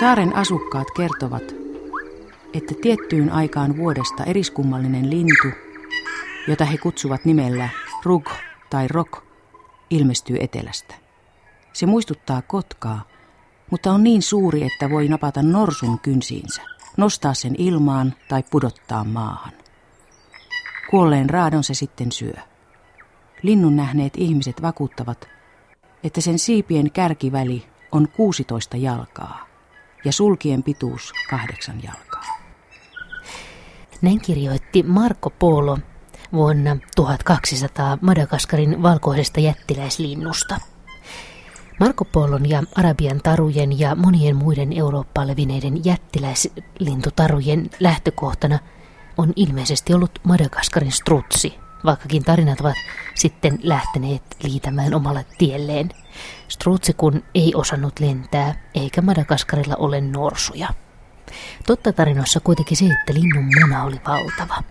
[0.00, 1.42] Saaren asukkaat kertovat,
[2.54, 5.48] että tiettyyn aikaan vuodesta eriskummallinen lintu,
[6.48, 7.68] jota he kutsuvat nimellä
[8.04, 8.28] rug
[8.70, 9.22] tai rok,
[9.90, 10.94] ilmestyy etelästä.
[11.72, 13.04] Se muistuttaa kotkaa,
[13.70, 16.62] mutta on niin suuri, että voi napata norsun kynsiinsä,
[16.96, 19.52] nostaa sen ilmaan tai pudottaa maahan.
[20.90, 22.34] Kuolleen raadon se sitten syö.
[23.42, 25.28] Linnun nähneet ihmiset vakuuttavat,
[26.04, 29.46] että sen siipien kärkiväli on 16 jalkaa
[30.04, 32.38] ja sulkien pituus kahdeksan jalkaa.
[34.02, 35.78] Näin kirjoitti Marco Polo
[36.32, 40.60] vuonna 1200 Madagaskarin valkoisesta jättiläislinnusta.
[41.78, 48.58] Marco Polon ja Arabian tarujen ja monien muiden Eurooppaan levineiden jättiläislintutarujen lähtökohtana
[49.16, 52.74] on ilmeisesti ollut Madagaskarin strutsi, vaikkakin tarinat ovat
[53.14, 55.88] sitten lähteneet liitämään omalle tielleen.
[56.48, 60.68] Strutsi kun ei osannut lentää, eikä Madagaskarilla ole norsuja.
[61.66, 64.62] Totta tarinoissa kuitenkin se, että linnun muna oli valtava.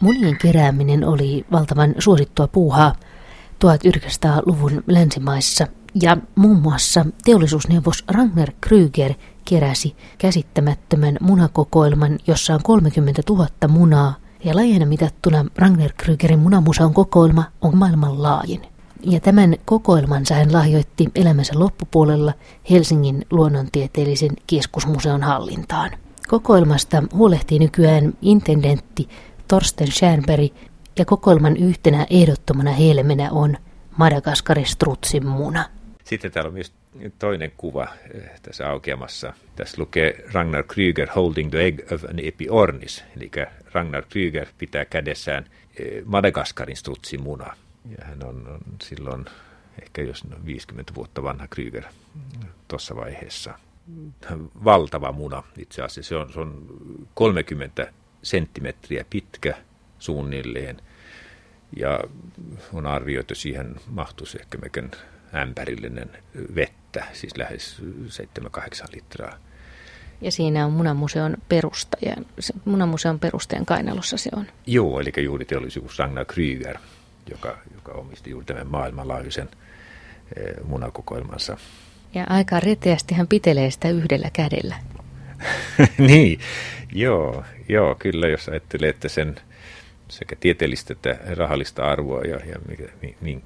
[0.00, 2.94] Munien kerääminen oli valtavan suosittua puuhaa
[3.64, 5.66] 1900-luvun länsimaissa
[6.02, 9.14] ja muun muassa teollisuusneuvos Ragnar Krüger
[9.44, 14.14] keräsi käsittämättömän munakokoelman, jossa on 30 000 munaa
[14.44, 18.62] ja lajina mitattuna Ragnar Krügerin munamuseon kokoelma on maailman laajin.
[19.02, 22.32] Ja tämän kokoelmansa hän lahjoitti elämänsä loppupuolella
[22.70, 25.90] Helsingin luonnontieteellisen keskusmuseon hallintaan.
[26.28, 29.08] Kokoelmasta huolehtii nykyään intendentti
[29.48, 30.52] Torsten Schernberg
[30.98, 33.56] ja kokoelman yhtenä ehdottomana helmenä on
[33.96, 35.64] Madagaskarin strutsin muna.
[36.04, 36.72] Sitten täällä on myös
[37.18, 39.32] toinen kuva eh, tässä aukeamassa.
[39.56, 43.30] Tässä lukee Ragnar Kryger holding the egg of an epiornis, eli
[43.72, 45.44] Ragnar Kryger pitää kädessään
[45.78, 47.56] eh, Madagaskarin strutsin muna.
[47.98, 49.24] Ja hän on, on silloin
[49.82, 51.84] ehkä jos 50 vuotta vanha Kryger
[52.68, 53.58] tuossa vaiheessa.
[54.64, 56.08] Valtava muna itse asiassa.
[56.08, 56.66] Se on, se on
[57.14, 57.92] 30
[58.22, 59.54] senttimetriä pitkä
[59.98, 60.80] suunnilleen.
[61.76, 62.00] Ja
[62.72, 64.90] on arvioitu, siihen mahtuisi ehkä mekän
[65.34, 66.10] ämpärillinen
[66.54, 67.82] vettä, siis lähes
[68.48, 69.38] 7-8 litraa.
[70.20, 72.16] Ja siinä on Munamuseon perustaja,
[72.64, 74.46] Munamuseon perustajan kainalossa se on.
[74.66, 76.78] Joo, eli juuri teollisuus Ragnar Kryger,
[77.30, 79.48] joka, joka omisti juuri tämän maailmanlaajuisen
[80.36, 81.56] eh, munakokoelmansa.
[82.14, 84.76] Ja aika reteästi hän pitelee sitä yhdellä kädellä.
[86.08, 86.40] niin,
[86.92, 89.36] joo, joo, kyllä jos ajattelee, että sen
[90.08, 92.58] sekä tieteellistä että rahallista arvoa ja, ja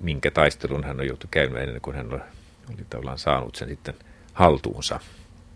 [0.00, 3.94] minkä, taistelun hän on joutunut käymään ennen kuin hän oli, tavallaan saanut sen sitten
[4.32, 5.00] haltuunsa,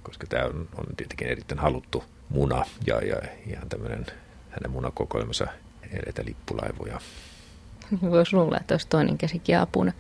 [0.02, 3.16] koska tämä on, on tietenkin erittäin haluttu muna ja, ja
[3.46, 4.06] ihan tämmöinen
[4.50, 5.46] hänen munakokoelmansa
[5.92, 7.00] edetä lippulaivoja.
[8.10, 9.92] Voisi luulla, että olisi toinen käsikin apuna.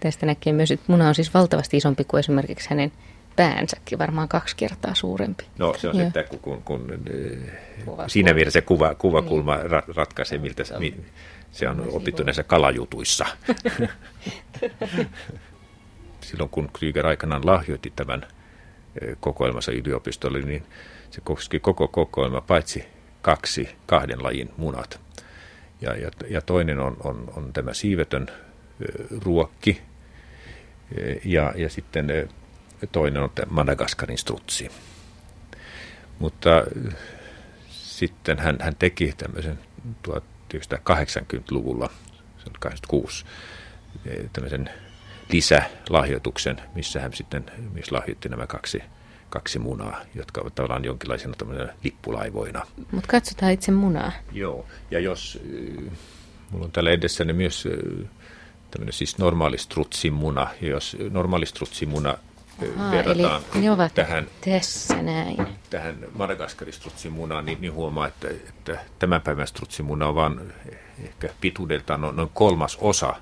[0.00, 2.92] Tästä näkee myös, että muna on siis valtavasti isompi kuin esimerkiksi hänen
[3.36, 5.44] päänsäkin varmaan kaksi kertaa suurempi.
[5.58, 7.00] No se on sitten, kun, kun, kun
[7.84, 9.70] kuva, siinä mielessä se kuva, kuvakulma niin.
[9.96, 10.94] ratkaisee, miltä se, mi,
[11.52, 13.26] se on opittu näissä kalajutuissa.
[16.20, 18.26] Silloin kun Krieger aikanaan lahjoitti tämän
[19.20, 20.62] kokoelmansa yliopistolle, niin
[21.10, 22.84] se koski koko kokoelma paitsi
[23.22, 25.00] kaksi kahden lajin munat.
[25.80, 28.26] Ja, ja, ja toinen on, on, on tämä siivetön
[29.24, 29.82] ruokki
[31.24, 32.28] ja, ja sitten
[32.92, 34.70] toinen on Madagaskarin strutsi.
[36.18, 36.94] Mutta äh,
[37.68, 39.58] sitten hän, hän teki tämmöisen
[40.08, 41.90] 1980-luvulla,
[42.38, 43.24] se oli 86,
[44.06, 44.70] eh, tämmöisen
[45.32, 48.82] lisälahjoituksen, missä hän sitten myös lahjoitti nämä kaksi,
[49.30, 51.34] kaksi munaa, jotka ovat tavallaan jonkinlaisena
[51.84, 52.66] lippulaivoina.
[52.90, 54.12] Mutta katsotaan itse munaa.
[54.32, 55.92] Joo, ja jos, äh,
[56.50, 58.08] mulla on täällä edessäni myös äh,
[58.70, 62.18] tämmöinen siis normaali strutsimuna, ja jos normaali strutsimuna
[62.76, 65.46] Aha, verrataan eli ne ovat tähän, tässä näin.
[65.70, 70.40] tähän Madagaskaristrutsin munaan, niin, niin huomaa, että, että tämän päivän strutsimuna on vain
[71.04, 73.14] ehkä pituudeltaan noin, noin kolmas osa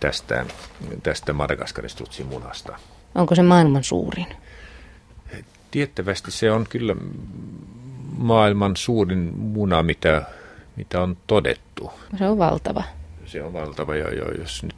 [0.00, 0.46] tästä,
[1.02, 2.78] tästä Madagaskaristrutsin munasta.
[3.14, 4.26] Onko se maailman suurin?
[5.70, 6.96] Tiettävästi se on kyllä
[8.16, 10.22] maailman suurin muna, mitä,
[10.76, 11.92] mitä on todettu.
[12.18, 12.84] Se on valtava.
[13.26, 14.76] Se on valtava ja, ja jos nyt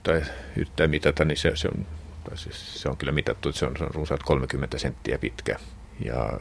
[0.57, 1.87] yhtään mitata, niin se, se on
[2.35, 5.57] siis se on kyllä mitattu, että se on, se on runsaat 30 senttiä pitkä.
[6.05, 6.33] Ja,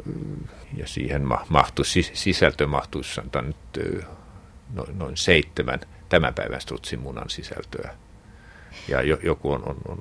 [0.78, 3.86] ja siihen mahtuisi, sisältö mahtuisi sanotaan nyt
[4.74, 5.80] noin, noin seitsemän
[6.10, 7.96] tämän päivän strutsin munan sisältöä.
[8.88, 9.98] Ja joku on, on, on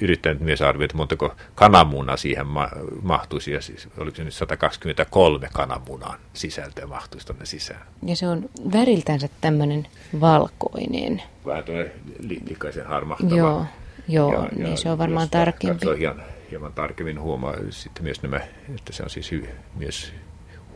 [0.00, 2.70] yrittänyt myös arvioida, että montako kananmunaa siihen ma-
[3.02, 3.52] mahtuisi.
[3.52, 7.80] Ja siis, oliko se nyt 123 kananmunaa sisältöä mahtuisi tuonne sisään.
[8.02, 9.86] Ja se on väriltänsä tämmöinen
[10.20, 11.22] valkoinen.
[11.46, 11.90] Vähän tuonne
[12.20, 13.36] li- likaisen harmahtava.
[13.36, 13.66] Joo,
[14.08, 15.86] joo ja, niin ja se on varmaan tarkempi.
[15.98, 18.40] Hieman, hieman tarkemmin huomaa sitten myös nämä,
[18.74, 20.12] että se on siis hy, myös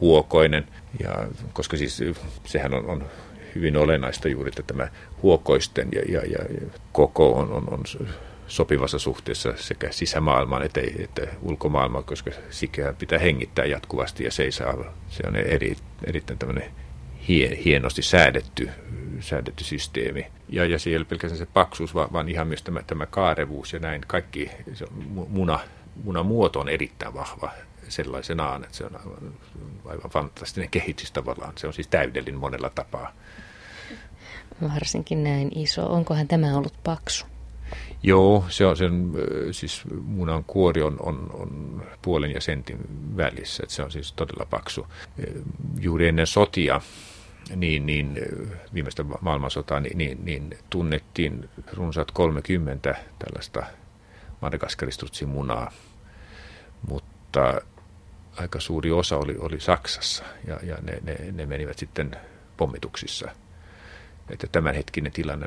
[0.01, 0.67] huokoinen.
[1.03, 1.15] Ja,
[1.53, 2.03] koska siis
[2.45, 3.05] sehän on, on
[3.55, 4.89] hyvin olennaista juuri, että tämä
[5.23, 6.39] huokoisten ja, ja, ja
[6.93, 7.85] koko on, on, on
[8.47, 14.53] sopivassa suhteessa sekä sisämaailmaan että, että ulkomaailmaan, koska sikää pitää hengittää jatkuvasti ja se ei
[14.53, 14.75] saa,
[15.09, 16.71] se on eri, erittäin tämmöinen
[17.29, 18.71] hie, hienosti säädetty,
[19.23, 20.27] säädetty systeemi.
[20.49, 23.73] Ja, ja se ei ole pelkästään se paksuus, vaan, vaan ihan myös tämä, tämä kaarevuus
[23.73, 24.03] ja näin.
[24.07, 24.87] Kaikki se
[25.29, 25.61] muna,
[26.05, 27.53] munamuoto on erittäin vahva
[27.89, 29.33] sellaisenaan, että se on aivan,
[29.85, 31.53] aivan fantastinen kehitys tavallaan.
[31.57, 33.13] Se on siis täydellinen monella tapaa.
[34.75, 35.87] Varsinkin näin iso.
[35.87, 37.27] Onkohan tämä ollut paksu?
[38.03, 39.13] Joo, se on, sen,
[39.51, 42.79] siis munan kuori on, on, on puolen ja sentin
[43.17, 44.87] välissä, että se on siis todella paksu.
[45.81, 46.81] Juuri ennen sotia,
[47.57, 48.19] niin, niin
[48.75, 53.63] viimeistä maailmansotaa, niin, niin, niin tunnettiin runsaat 30 tällaista
[54.43, 55.73] madagaskaristrutsin munaa,
[56.89, 57.61] mutta
[58.37, 62.17] aika suuri osa oli, oli Saksassa ja, ja ne, ne, ne menivät sitten
[62.57, 63.31] pommituksissa.
[64.31, 65.47] Että tämänhetkinen tilanne,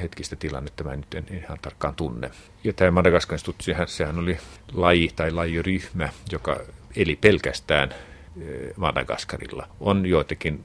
[0.00, 2.30] hetkistä tilannetta mä nyt en ihan tarkkaan tunne.
[2.64, 3.40] Ja tämä Madagaskarin
[3.86, 4.38] sehän, oli
[4.72, 6.60] laji tai lajiryhmä, joka
[6.96, 7.94] eli pelkästään
[8.76, 9.68] Madagaskarilla.
[9.80, 10.64] On joitakin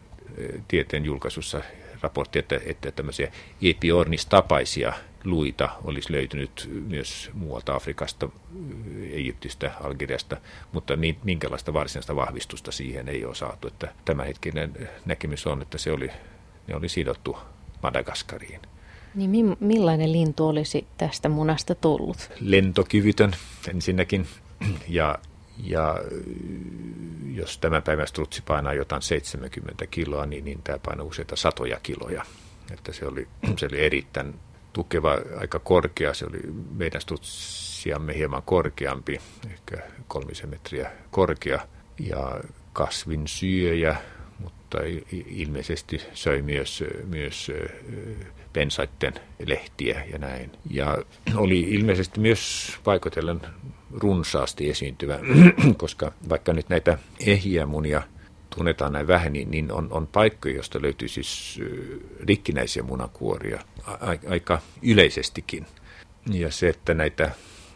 [0.67, 1.61] tieteen julkaisussa
[2.01, 3.31] raportti, että, että tämmöisiä
[3.61, 4.93] epiornistapaisia
[5.23, 8.29] luita olisi löytynyt myös muualta Afrikasta,
[9.11, 10.37] Egyptistä, Algeriasta,
[10.71, 10.93] mutta
[11.23, 13.67] minkälaista varsinaista vahvistusta siihen ei ole saatu.
[13.67, 16.09] Että tämänhetkinen näkemys on, että se oli,
[16.67, 17.37] ne oli sidottu
[17.83, 18.59] Madagaskariin.
[19.15, 22.17] Niin millainen lintu olisi tästä munasta tullut?
[22.39, 23.31] Lentokyvytön
[23.69, 24.27] ensinnäkin
[24.87, 25.19] ja
[25.57, 25.95] ja
[27.33, 32.23] jos tämän päivän strutsi painaa jotain 70 kiloa, niin, niin tämä painaa useita satoja kiloja.
[32.71, 33.27] Että se oli,
[33.59, 34.35] se oli erittäin
[34.73, 36.13] tukeva, aika korkea.
[36.13, 36.39] Se oli
[36.75, 39.77] meidän strutsiamme hieman korkeampi, ehkä
[40.07, 41.67] kolmisen metriä korkea.
[41.99, 42.41] Ja
[42.73, 43.95] kasvin syöjä,
[44.73, 44.87] mutta
[45.27, 47.51] ilmeisesti söi myös, myös
[48.53, 49.13] pensaitten
[49.47, 50.51] lehtiä ja näin.
[50.69, 50.97] Ja
[51.35, 53.41] oli ilmeisesti myös paikotellen
[53.91, 55.19] runsaasti esiintyvä,
[55.77, 58.01] koska vaikka nyt näitä ehjiä munia
[58.55, 61.59] tunnetaan näin vähän, niin, niin on, on paikkoja, joista löytyy siis
[62.19, 63.97] rikkinäisiä munakuoria a,
[64.29, 65.65] aika yleisestikin.
[66.31, 67.31] Ja se, että näitä,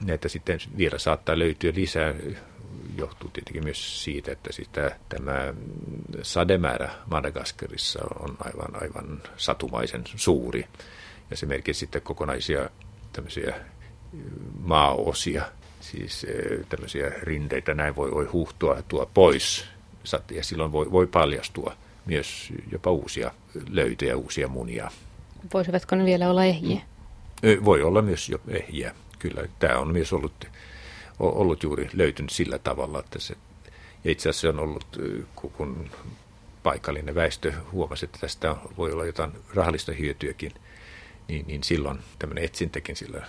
[0.06, 2.14] näitä sitten vielä saattaa löytyä lisää,
[2.98, 5.54] johtuu tietenkin myös siitä, että sitä, tämä
[6.22, 10.68] sademäärä Madagaskarissa on aivan, aivan satumaisen suuri.
[11.32, 12.70] Ja se merkitsee sitten kokonaisia
[13.14, 13.56] tämmöisiä
[14.60, 15.46] maaosia,
[15.80, 16.26] siis
[16.70, 19.66] tämmöisiä rinteitä, näin voi, voi huhtua tuo pois.
[20.32, 23.32] Ja silloin voi, voi paljastua myös jopa uusia
[23.70, 24.92] löytöjä, uusia munia.
[25.54, 26.82] Voisivatko ne vielä olla ehjiä?
[27.66, 29.42] Voi olla myös jo ehjiä, kyllä.
[29.60, 30.48] Tämä on myös ollut
[31.20, 33.36] ollut juuri löytynyt sillä tavalla, että se,
[34.04, 35.00] ja itse asiassa se on ollut,
[35.36, 35.90] kun
[36.64, 40.52] paikallinen väestö huomasi, että tästä voi olla jotain rahallista hyötyäkin,
[41.28, 43.26] niin, niin silloin tämmöinen etsintäkin sillä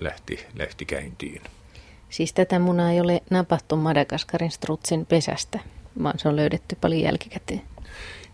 [0.00, 1.42] lähti, lähti käyntiin.
[2.10, 5.60] Siis tätä munaa ei ole napattu Madagaskarin strutsin pesästä,
[6.02, 7.62] vaan se on löydetty paljon jälkikäteen.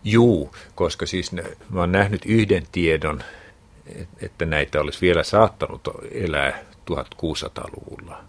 [0.03, 3.23] Juu, koska siis ne, mä oon nähnyt yhden tiedon,
[4.21, 5.81] että näitä olisi vielä saattanut
[6.11, 6.59] elää
[6.91, 8.23] 1600-luvulla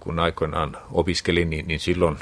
[0.00, 2.18] kun aikoinaan opiskelin, niin, niin silloin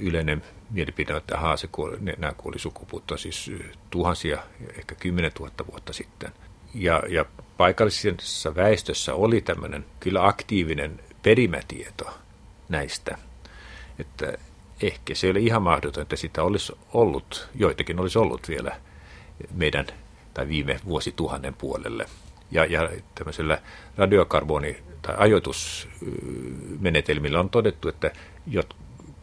[0.00, 3.52] yleinen mielipide, että haa, se kuoli, nämä kuoli sukupuuttoon siis
[3.90, 4.38] tuhansia,
[4.78, 6.32] ehkä kymmenen tuhatta vuotta sitten.
[6.74, 7.24] Ja, ja
[7.56, 12.10] paikallisessa väestössä oli tämmöinen kyllä aktiivinen perimätieto
[12.68, 13.18] näistä,
[13.98, 14.32] että
[14.82, 18.76] ehkä se oli ihan mahdoton, että sitä olisi ollut, joitakin olisi ollut vielä
[19.54, 19.86] meidän
[20.34, 22.06] tai viime vuosituhannen puolelle.
[22.50, 23.58] Ja, ja tämmöisellä
[23.96, 28.10] radiokarboni- tai ajoitusmenetelmillä on todettu, että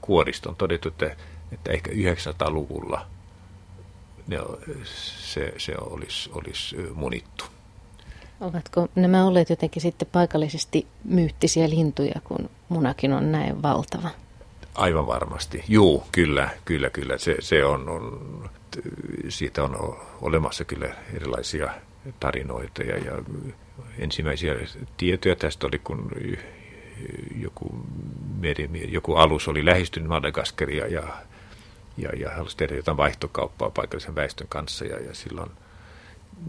[0.01, 1.15] kuorista on todettu, että,
[1.51, 3.05] että ehkä 900-luvulla
[4.27, 4.37] ne,
[4.83, 7.45] se, se olisi, olisi munittu.
[8.41, 14.09] Ovatko nämä olleet jotenkin sitten paikallisesti myyttisiä lintuja, kun munakin on näin valtava?
[14.75, 15.63] Aivan varmasti.
[15.67, 17.17] Juu, kyllä, kyllä, kyllä.
[17.17, 18.49] Se, se on, on,
[19.29, 21.69] siitä on olemassa kyllä erilaisia
[22.19, 23.13] tarinoita ja, ja
[23.99, 24.55] ensimmäisiä
[24.97, 26.11] tietoja tästä oli, kun
[27.35, 27.85] joku,
[28.39, 31.03] meri, joku alus oli lähestynyt Madagaskaria ja,
[31.97, 35.51] ja, ja halusi tehdä jotain vaihtokauppaa paikallisen väestön kanssa ja, ja silloin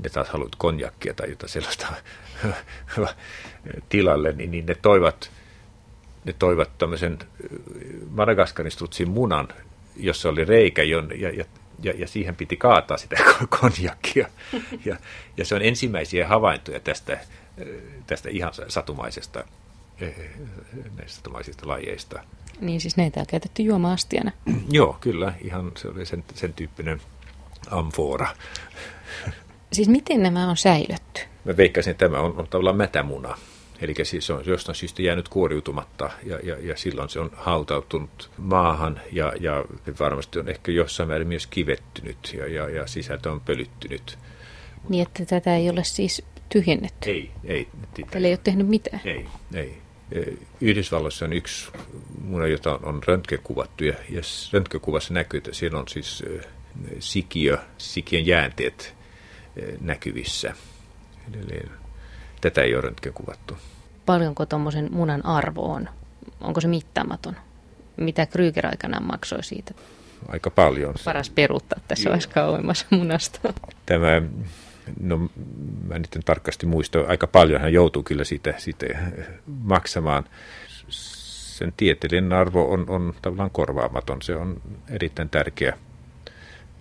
[0.03, 1.87] ne taas haluat konjakkia tai jotain sellaista
[3.89, 5.31] tilalle, niin, niin ne toivat,
[6.25, 7.19] ne toivat tämmöisen
[8.11, 8.73] Madagaskarin
[9.09, 9.49] munan,
[9.97, 11.45] jossa oli reikä, ja, ja,
[11.83, 13.17] ja, ja siihen piti kaataa sitä
[13.61, 14.29] konjakkia.
[14.85, 14.97] Ja,
[15.37, 17.19] ja se on ensimmäisiä havaintoja tästä,
[18.07, 19.45] tästä ihan satumaisesta
[20.97, 22.23] näistä satumaisista lajeista.
[22.61, 24.33] Niin siis näitä on käytetty juoma-astiana.
[24.71, 25.33] Joo, kyllä.
[25.45, 27.01] Ihan se oli sen, sen tyyppinen
[27.71, 28.29] amfora.
[29.73, 31.21] Siis miten nämä on säilytty?
[31.45, 33.39] Mä veikkaisin, että tämä on, on tavallaan mätämuna.
[33.81, 38.31] Eli siis se on jostain syystä jäänyt kuoriutumatta ja, ja, ja silloin se on hautautunut
[38.39, 39.65] maahan ja, ja
[40.01, 44.19] varmasti on ehkä jossain määrin myös kivettynyt ja, ja, ja sisältö on pölyttynyt.
[44.89, 47.11] Niin, että tätä ei ole siis tyhjennetty?
[47.11, 47.69] Ei, ei.
[48.11, 49.01] Teillä ei ole tehnyt mitään?
[49.05, 49.79] Ei, ei.
[50.61, 51.71] Yhdysvalloissa on yksi
[52.25, 56.25] muna, jota on röntgenkuvattu ja, ja röntgenkuvassa näkyy, että siellä on siis
[56.99, 58.95] sikiö, sikien jäänteet
[59.81, 60.55] näkyvissä.
[61.31, 61.71] Edelleen
[62.41, 63.57] tätä ei ole röntgenkuvattu.
[64.07, 65.89] Paljonko tuommoisen munan arvo on?
[66.41, 67.37] Onko se mittaamaton?
[67.97, 69.75] Mitä Kryger aikanaan maksoi siitä?
[70.29, 70.95] Aika paljon.
[71.05, 73.55] Paras peruuttaa tässä olisi kauemmassa munasta.
[73.87, 74.23] Tämä,
[75.01, 75.31] no
[75.89, 78.87] mä nyt en tarkasti muista, aika paljon hän joutuu kyllä siitä, siitä
[79.47, 80.25] maksamaan.
[80.89, 84.23] Sen tieteellinen arvo on, on tavallaan korvaamaton.
[84.23, 85.77] Se on erittäin tärkeä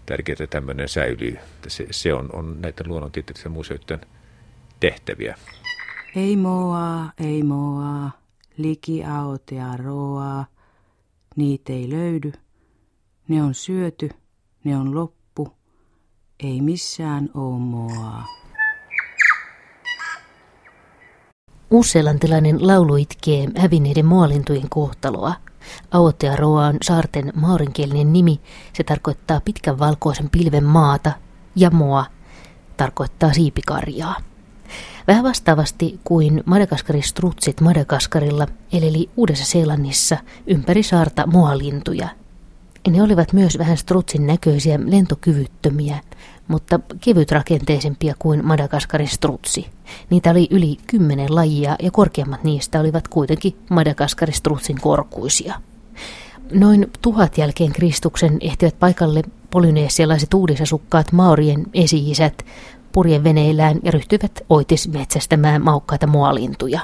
[0.08, 1.38] tärkeää, tämmöinen säilyy.
[1.68, 4.02] Se, se on, on näiden luonnontieteellisen museoiden
[4.80, 5.38] tehtäviä.
[6.16, 8.12] Ei moa, ei moa,
[8.58, 10.46] liki aotea roa,
[11.36, 12.32] niitä ei löydy.
[13.28, 14.10] Ne on syöty,
[14.64, 15.54] ne on loppu,
[16.40, 18.24] ei missään oo moa.
[21.72, 25.34] Uusseelantilainen laulu itkee hävinneiden muolintujen kohtaloa–
[25.92, 28.42] Aotearoa on saarten maarinkielinen nimi.
[28.74, 31.12] Se tarkoittaa pitkän valkoisen pilven maata
[31.56, 32.06] ja moa
[32.78, 34.16] tarkoittaa siipikarjaa.
[35.08, 42.10] Vähän vastaavasti kuin Madagaskarin strutsit Madagaskarilla eleli Uudessa-Seelannissa ympäri saarta moalintuja.
[42.90, 46.00] Ne olivat myös vähän strutsin näköisiä lentokyvyttömiä,
[46.48, 49.68] mutta kevytrakenteisempia kuin Madagaskarin strutsi.
[50.10, 55.62] Niitä oli yli kymmenen lajia ja korkeammat niistä olivat kuitenkin Madagaskarin strutsin korkuisia.
[56.52, 62.46] Noin tuhat jälkeen Kristuksen ehtivät paikalle polyneesialaiset uudisasukkaat maorien esi-isät
[62.92, 66.80] purjeveneillään ja ryhtyivät oitis metsästämään maukkaita mualintuja.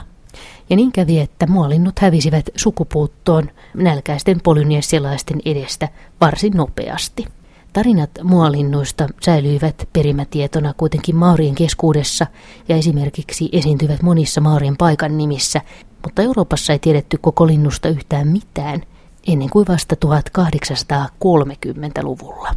[0.70, 5.90] Ja niin kävi, että mualinnut hävisivät sukupuuttoon nälkäisten polyneesialaisten edestä
[6.22, 7.26] varsin nopeasti.
[7.74, 12.28] Tarinat mualinnuista säilyivät perimätietona kuitenkin maurien keskuudessa
[12.70, 15.62] ja esimerkiksi esiintyvät monissa maurien paikan nimissä,
[16.04, 18.84] mutta Euroopassa ei tiedetty koko linnusta yhtään mitään
[19.28, 22.56] ennen kuin vasta 1830-luvulla.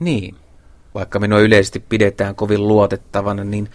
[0.00, 0.34] Niin,
[0.94, 3.70] vaikka minua yleisesti pidetään kovin luotettavana, niin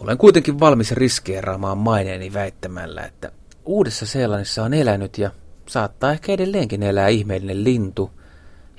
[0.00, 3.32] olen kuitenkin valmis riskeeraamaan maineeni väittämällä, että
[3.64, 5.30] Uudessa Seelannissa on elänyt ja
[5.66, 8.10] saattaa ehkä edelleenkin elää ihmeellinen lintu,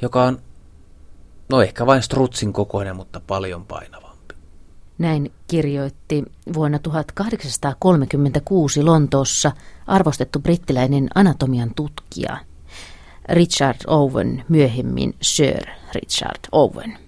[0.02, 0.40] joka on
[1.50, 4.36] No ehkä vain strutsin kokoinen, mutta paljon painavampi.
[4.98, 9.52] Näin kirjoitti vuonna 1836 Lontoossa
[9.88, 12.38] arvostettu brittiläinen anatomian tutkija
[13.30, 15.66] Richard Owen, myöhemmin Sir
[15.96, 17.05] Richard Owen.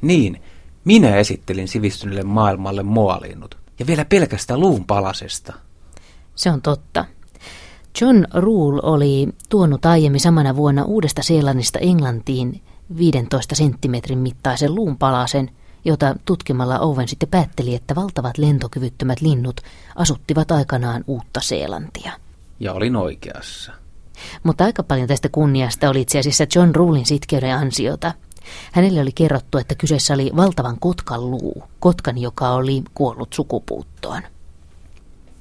[0.00, 0.42] Niin,
[0.84, 5.52] minä esittelin sivistyneelle maailmalle moalinnut, ja vielä pelkästä luun palasesta.
[6.34, 7.04] Se on totta.
[8.00, 12.62] John Rule oli tuonut aiemmin samana vuonna Uudesta Seelannista Englantiin
[12.98, 15.50] 15 senttimetrin mittaisen luunpalasen,
[15.84, 19.60] jota tutkimalla Owen sitten päätteli, että valtavat lentokyvyttömät linnut
[19.96, 22.12] asuttivat aikanaan uutta Seelantia.
[22.60, 23.72] Ja olin oikeassa.
[24.42, 28.12] Mutta aika paljon tästä kunniasta oli itse asiassa John Rulin sitkeyden ansiota.
[28.72, 34.22] Hänelle oli kerrottu, että kyseessä oli valtavan kotkan luu, kotkan, joka oli kuollut sukupuuttoon.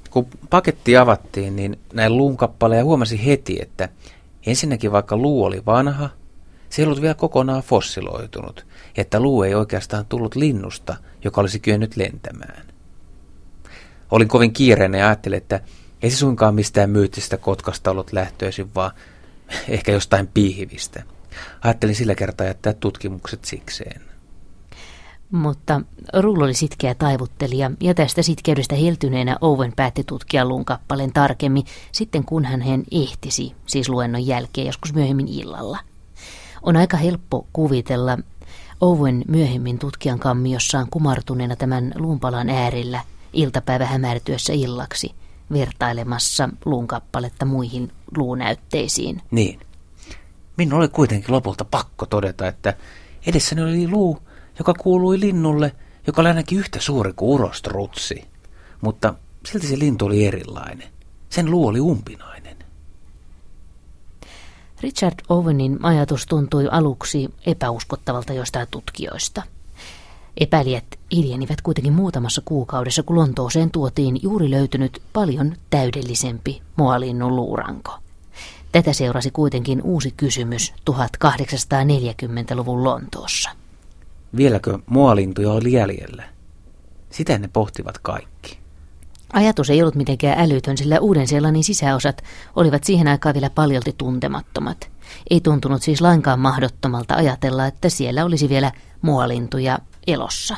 [0.10, 3.90] Kun paketti avattiin, niin näin luun kappaleja huomasi heti, että
[4.46, 6.10] ensinnäkin vaikka luu oli vanha,
[6.70, 8.66] se ei ollut vielä kokonaan fossiloitunut,
[8.98, 12.66] että luu ei oikeastaan tullut linnusta, joka olisi kyennyt lentämään.
[14.12, 15.60] Olin kovin kiireinen ja ajattelin, että
[16.02, 18.92] ei se suinkaan mistään myyttisestä kotkasta ollut lähtöisin, vaan
[19.70, 21.04] ehkä jostain piihivistä.
[21.62, 24.02] Ajattelin sillä kertaa jättää tutkimukset sikseen.
[25.32, 25.82] Mutta
[26.14, 32.24] Rull oli sitkeä taivuttelija, ja tästä sitkeydestä heltyneenä Owen päätti tutkia luun kappaleen tarkemmin, sitten
[32.24, 35.80] kun hän ehtisi, siis luennon jälkeen joskus myöhemmin illalla.
[36.62, 38.18] On aika helppo kuvitella
[38.82, 43.02] Owen myöhemmin tutkijan kammiossaan kumartuneena tämän luunpalan äärellä
[43.34, 45.12] iltapäivä hämärtyessä illaksi,
[45.54, 49.22] vertailemassa luunkappaletta muihin luunäytteisiin.
[49.32, 49.60] Niin.
[50.58, 52.74] Minun oli kuitenkin lopulta pakko todeta, että
[53.28, 54.20] edessäni oli luu,
[54.60, 55.76] joka kuului linnulle,
[56.08, 58.26] joka oli ainakin yhtä suuri kuin urostrutsi,
[58.82, 59.14] mutta
[59.46, 60.88] silti se lintu oli erilainen.
[61.30, 62.58] Sen luu oli umpinainen.
[64.82, 69.44] Richard Owenin ajatus tuntui aluksi epäuskottavalta jostain tutkijoista.
[70.38, 78.00] Epäilijät iljenivät kuitenkin muutamassa kuukaudessa, kun Lontooseen tuotiin juuri löytynyt paljon täydellisempi moalinnun luuranko.
[78.76, 83.50] Tätä seurasi kuitenkin uusi kysymys 1840-luvun Lontoossa.
[84.38, 86.24] Vieläkö muolintuja oli jäljellä?
[87.10, 88.60] Sitä ne pohtivat kaikki.
[89.34, 92.24] Ajatus ei ollut mitenkään älytön, sillä Uuden-Seelannin sisäosat
[92.56, 94.92] olivat siihen aikaan vielä paljolti tuntemattomat.
[95.30, 100.58] Ei tuntunut siis lainkaan mahdottomalta ajatella, että siellä olisi vielä muolintuja elossa.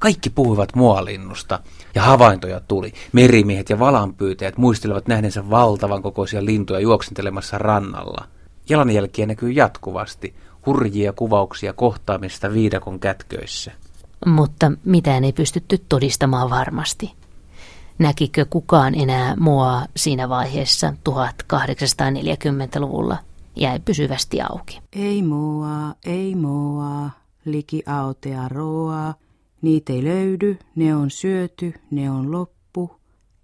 [0.00, 1.60] Kaikki puhuivat muolinnusta
[1.94, 2.92] ja havaintoja tuli.
[3.12, 8.24] Merimiehet ja valanpyytäjät muistelevat nähdensä valtavan kokoisia lintuja juoksentelemassa rannalla.
[8.68, 10.34] Jalanjälkiä näkyy jatkuvasti,
[10.66, 13.72] hurjia kuvauksia kohtaamista viidakon kätköissä.
[14.26, 17.12] Mutta mitään ei pystytty todistamaan varmasti.
[17.98, 23.16] Näkikö kukaan enää moa siinä vaiheessa 1840-luvulla?
[23.56, 24.80] Jäi pysyvästi auki.
[24.92, 27.10] Ei moa, ei moa,
[27.44, 29.14] liki autea roa.
[29.62, 32.90] Niitä ei löydy, ne on syöty, ne on loppu.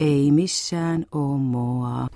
[0.00, 2.08] Ei missään oo moa.